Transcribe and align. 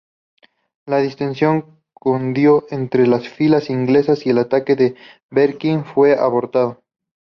La 0.87 0.97
disensión 0.99 1.77
cundió 1.93 2.65
entre 2.71 3.05
las 3.05 3.29
filas 3.29 3.69
inglesas 3.69 4.25
y 4.25 4.31
el 4.31 4.39
ataque 4.39 4.73
a 4.73 5.25
Berwick 5.29 5.85
fue 5.85 6.15
abortado. 6.17 6.81